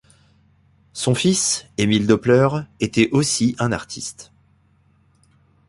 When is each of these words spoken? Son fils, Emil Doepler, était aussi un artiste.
Son 0.93 1.13
fils, 1.13 1.67
Emil 1.77 2.07
Doepler, 2.07 2.47
était 2.79 3.09
aussi 3.11 3.55
un 3.59 3.71
artiste. 3.71 4.31